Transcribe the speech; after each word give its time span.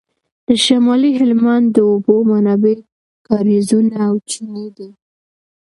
د 0.47 0.49
شمالي 0.65 1.11
هلمند 1.19 1.65
د 1.71 1.77
اوبو 1.91 2.15
منابع 2.29 2.77
کاریزونه 3.27 3.95
او 4.07 4.15
چینې 4.29 4.67
دي 4.77 4.89